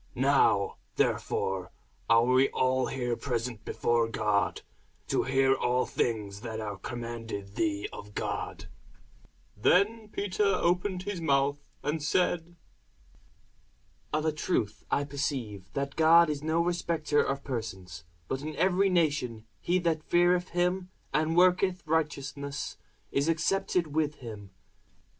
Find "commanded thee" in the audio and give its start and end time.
6.77-7.87